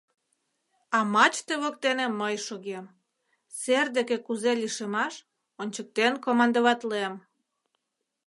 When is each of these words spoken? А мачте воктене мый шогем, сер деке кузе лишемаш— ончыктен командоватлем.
А 0.97 0.99
мачте 1.13 1.53
воктене 1.61 2.07
мый 2.21 2.35
шогем, 2.47 2.85
сер 3.59 3.85
деке 3.95 4.15
кузе 4.25 4.51
лишемаш— 4.61 5.13
ончыктен 5.61 6.13
командоватлем. 6.25 7.13